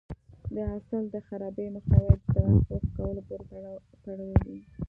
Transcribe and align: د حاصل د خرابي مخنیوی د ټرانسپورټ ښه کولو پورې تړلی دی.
د 0.53 0.55
حاصل 0.71 1.03
د 1.13 1.15
خرابي 1.27 1.65
مخنیوی 1.75 2.15
د 2.21 2.25
ټرانسپورټ 2.33 2.83
ښه 2.85 2.93
کولو 2.95 3.21
پورې 3.71 3.99
تړلی 4.03 4.37
دی. 4.45 4.57